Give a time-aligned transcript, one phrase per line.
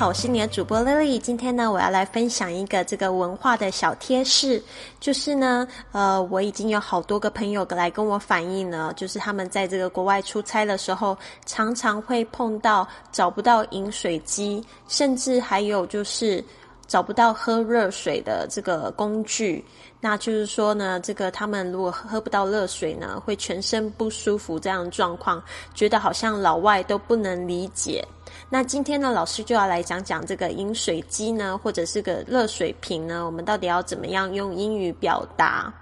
[0.00, 1.18] 好，我是你的主播 Lily。
[1.18, 4.62] 今天呢，我要来分享一个这个文化的小贴士，
[4.98, 16.42] 就是呢，呃，我已经有好多个朋友来跟我反映呢，就是他们在这个国外出差的时候，常常会碰到找不到饮水机，甚至还有就是
[16.90, 19.64] 找不到喝热水的这个工具。
[20.00, 25.40] 那就是说呢，这个他们如果喝不到热水呢，会全身不舒服这样的状况，
[25.72, 28.04] 觉得好像老外都不能理解。
[28.48, 35.72] 那今天呢，老师就要来讲讲这个饮水机呢，或者是个热水瓶呢，我们到底要怎么样用英语表达？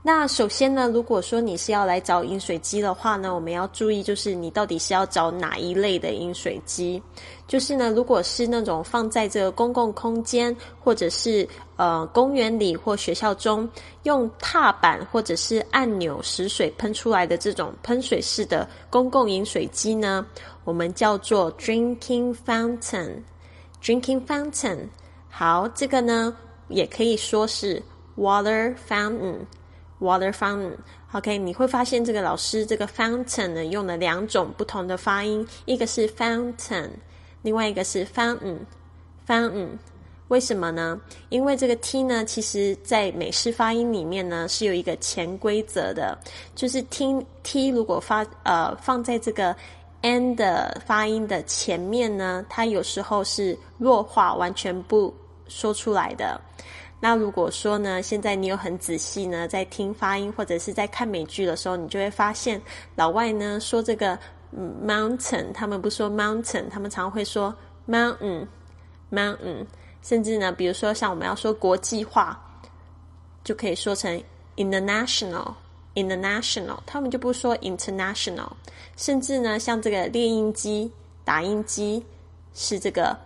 [0.00, 7.02] 那首先呢，如果说你是要来找饮水机的话呢，我们要注意就是你到底是要找哪一类的饮水机。
[7.48, 13.68] 就是呢，如果是那种放在这个公共空间，或者是呃公园里或学校中，
[14.04, 20.24] 用踏板或者是按钮使水喷出来的这种喷水式的公共饮水机呢，
[20.64, 23.20] 我们叫做 drinking fountain。
[23.82, 24.88] drinking fountain，
[25.28, 26.34] 好，这个呢
[26.68, 27.82] 也可以说是
[28.16, 29.36] water fountain。
[30.00, 36.88] Water fountain，OK，你会发现这个老师这个 fountain 呢用了两种不同的发音，一个是 fountain，
[37.42, 39.70] 另外一个是 fountain，fountain，
[40.28, 41.00] 为什么呢？
[41.30, 46.16] 因为这个 t 呢，其实在美式发音里面呢是有一个潜规则的，
[46.54, 49.56] 就是听 t 如果发呃放在这个
[50.02, 55.12] n 的发音的前面呢，它有时候是弱化，完全不
[55.48, 56.40] 说出来的。
[57.00, 62.60] 那如果说呢，现在你有很仔细呢，在听发音或者是在看美剧的时候，你就会发现
[62.96, 64.18] 老外呢说这个
[64.84, 67.54] mountain，他们不说 mountain，他们常会说
[67.86, 69.64] mountain，mountain，
[70.02, 72.36] 甚至呢，比如说像我们要说国际化，
[73.44, 74.20] 就可以说成
[74.56, 78.50] international，international，他们就不说 international，
[78.96, 80.90] 甚至呢，像这个猎鹰机、
[81.24, 82.04] 打印机
[82.54, 83.16] 是这个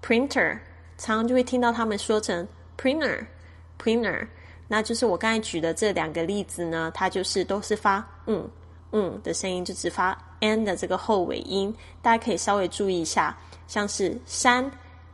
[0.00, 0.56] printer，
[0.96, 2.46] 常常就会听到他们说成。
[2.76, 4.26] Printer，printer，
[4.68, 8.48] 那就是我刚才举的这两个例子呢，它就是都是发嗯
[8.92, 13.36] 嗯的声音，就只发 n 的这个后尾音，大家可以稍微注意一下，
[13.66, 14.70] 像是山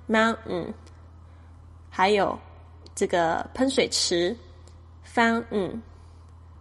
[0.09, 0.73] mountain，
[1.89, 2.39] 还有
[2.95, 4.37] 这个喷水池
[5.15, 5.81] fountain，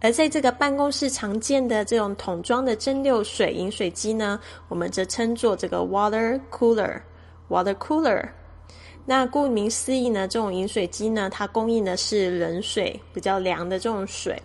[0.00, 8.28] 而在这个办公室常见的这种桶装的蒸馏水饮水机呢，我们则称作这个 water cooler，water cooler。
[9.04, 14.40] 那顾名思义呢，这种饮水机呢，它供应的是冷水，比较凉的这种水。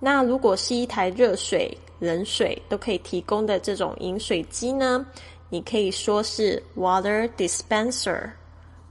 [0.00, 5.06] 那如果是一台热水、冷水都可以提供的这种饮水机呢，
[5.48, 8.30] 你可以说是 water dispenser。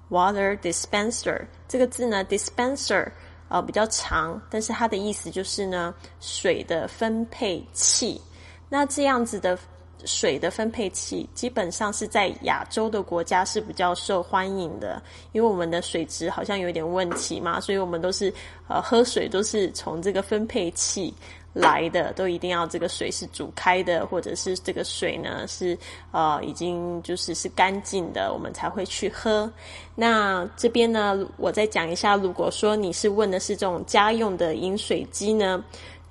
[0.09, 3.05] water dispenser 这个字呢，dispenser
[3.49, 8.21] 呃比较长，但是它的意思就是呢，水的分配器。
[8.69, 9.59] 那这样子的。
[10.03, 15.01] 水的分配器基本上是在亚洲的国家是比较受欢迎的，
[15.31, 18.33] 因为我们的水质好像有点问题嘛，所以我们都是
[18.67, 21.13] 呃喝水都是从这个分配器
[21.53, 25.77] 来的，都一定要这个水是煮开的，或者是这个水呢是
[26.11, 29.49] 呃已经就是是干净的，我们才会去喝。
[29.95, 35.63] 那这边呢，我再讲一下，如果说你是问的是这种家用的饮水机呢？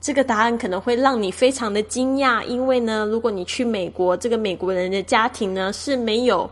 [0.05, 6.49] 这个答案可能会让你非常的惊讶，因为呢，如果你去美国，这个美国人的家庭呢是没有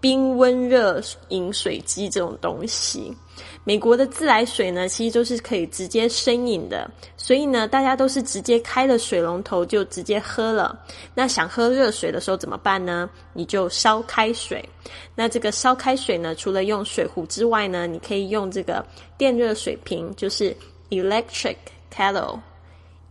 [0.00, 3.14] 冰温热饮水机这种东西。
[3.62, 10.74] 美国的自来水呢，其实都是可以直接生饮的，所以呢，大家都是直接开了水龙头就直接喝了。
[11.14, 13.10] 那想喝热水的时候怎么办呢？
[13.34, 14.66] 你就烧开水。
[15.14, 18.82] 那这个烧开水呢，除了用水壶之外呢，你可以用这个
[19.18, 20.56] 电热水瓶，就是
[20.88, 21.56] electric
[21.94, 22.38] kettle。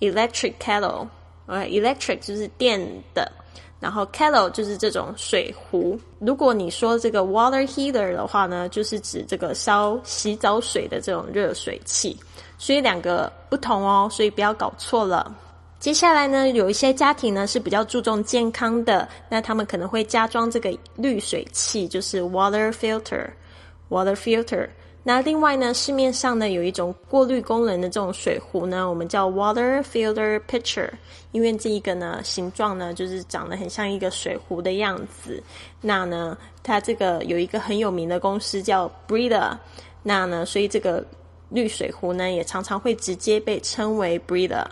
[0.04, 1.08] Electric kettle，
[1.46, 2.78] 呃，electric 就是电
[3.14, 3.32] 的，
[3.80, 5.98] 然后 kettle 就是这种水壶。
[6.20, 12.18] 如果你说这个 water heater 的话呢，就是指这个烧洗澡水的这种热水器。
[12.58, 15.34] 所以两个不同哦，所以不要搞错了。
[15.80, 24.68] 接下来呢，有一些家庭呢是比较注重健康的，那他们可能会加装这个滤水器，就是 water filter，water filter。
[25.06, 30.90] 那另外呢，市面上呢有一种过滤功能的这种水壶呢，我们叫 water filter pitcher，
[31.34, 35.44] 因为这一个呢形状呢就是长得很像一个水壶的样子。
[35.82, 39.58] 那呢，它这个有一个很有名的公司叫 Brita，
[40.04, 41.06] 那呢，所以这个
[41.50, 44.66] 滤水壶呢也常常会直接被称为 Brita。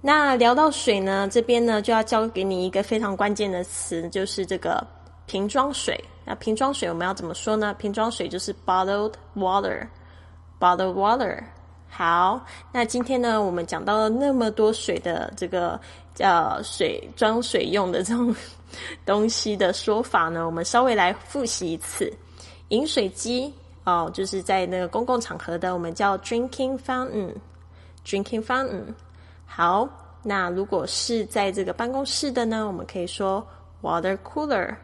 [0.00, 4.86] 那聊到水呢，这边呢就要教给你一个非常关键的词，就是这个
[5.26, 5.98] 瓶装水。
[6.24, 7.74] 那瓶装水我们要怎么说呢？
[7.74, 11.42] 瓶装水就是 bottled water，bottled water。
[11.88, 15.78] 好，那今天呢，我们讲到了那么多水的这个
[16.18, 18.34] 呃水装水用的这种
[19.06, 22.12] 东西的说法呢，我们稍微来复习一次。
[22.70, 23.52] 饮水机
[23.84, 28.82] 哦，就是在那个公共场合的，我们叫 drinking fountain，drinking fountain。
[29.46, 29.88] 好，
[30.22, 33.46] 那如果是在这个办公室的呢，我们可以说
[33.82, 34.74] water cooler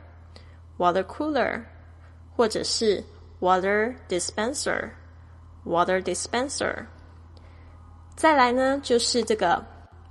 [0.79, 1.61] cooler，water cooler，
[2.35, 3.03] 或者是
[3.39, 6.85] water dispenser，water dispenser。
[8.15, 9.63] 再来呢，就是这个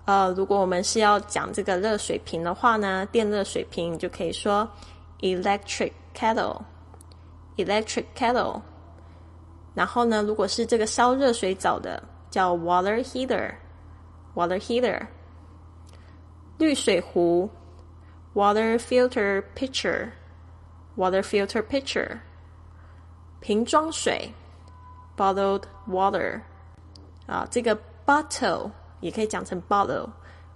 [0.05, 4.69] 呃，如果我们是要讲这个热水瓶的话呢，电热水瓶就可以说
[5.21, 8.61] electric kettle，electric kettle。
[9.75, 15.01] 然后呢，如果是这个烧热水澡的，叫 water heater。water heater，
[16.59, 17.49] 滤水壶，
[18.35, 19.41] water filter
[21.00, 22.18] Water filter pitcher，
[23.40, 24.30] 瓶装水
[25.16, 26.42] ，bottled water，
[27.26, 27.74] 啊，这个
[28.06, 28.70] bottle
[29.00, 30.10] 也可以讲成 bottle，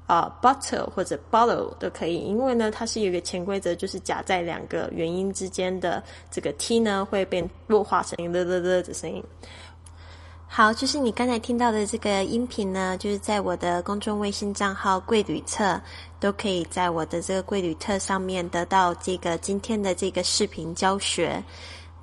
[0.05, 9.23] 啊，bottle 或者 bottle 都可以，因为呢，它是有一个潜规则，就是夹在两个元音之间的这个 t 呢，会变弱化成的的的的声音。
[10.55, 15.81] 好，就是你刚才听到的这个音频呢，就是在我的公众微信账号“贵旅特”，
[16.21, 21.43] 都可以在我的这个“贵旅特”上面得到这个今天的这个视频教学。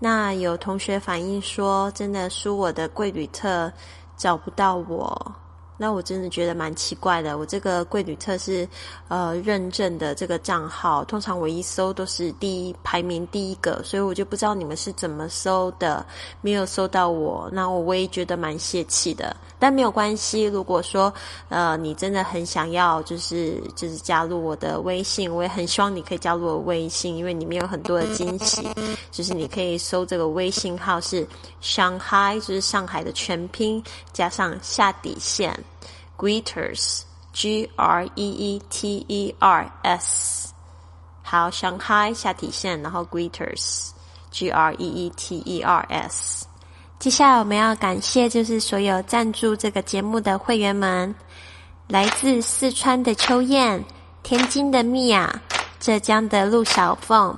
[0.00, 3.72] 那有同学反映说，真的输我的“贵旅特”
[4.18, 5.32] 找不到我。
[5.82, 8.68] 那我真的觉得蛮奇怪的，我这个贵旅特是
[9.08, 16.04] 呃认证的这个账号，通常我一搜都是第一排名第一个，所以我就不知道你们是怎么搜的，
[16.42, 19.34] 没有搜到我，那我我也觉得蛮泄气的。
[19.58, 21.12] 但没有关系，如果说
[21.48, 28.68] 呃你真的很想要，就是就是加入我的微信，我也很希望你可以加入我微信，因为里面有很多的惊喜。
[29.10, 31.26] 就是你可以搜这个微信号是
[31.62, 33.82] Shanghai，就是上海的全拼
[34.12, 35.58] 加上下底线。
[36.16, 40.52] Greeters，G R E E T E R S，
[41.22, 46.46] 好，Shanghai 下底线，然后 Greeters，G R E E T E R S。
[46.98, 51.14] 接下来我们要感谢就是所有赞助这个节目的会员们，
[51.88, 53.82] 来自四川的秋燕，
[54.22, 55.40] 天津的蜜娅，
[55.78, 57.34] 浙江的陆小凤，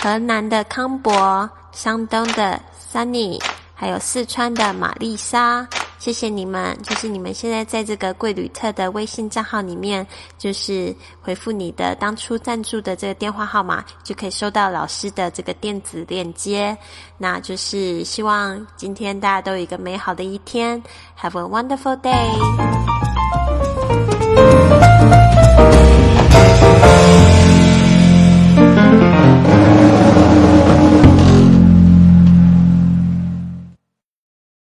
[0.00, 2.58] 河南的康博，山东的
[2.90, 3.38] Sunny，
[3.74, 5.68] 还有四川的玛丽莎。
[6.02, 10.04] 谢谢你们，就是你们现在在这个贵旅特的微信账号里面，
[10.36, 16.76] 就是回复你的当初赞助的这个电话号码，就可以收到老师的这个电子链接。
[17.18, 20.82] 那就是希望今天大家都有一个美好的一天
[21.20, 23.11] ，Have a wonderful day。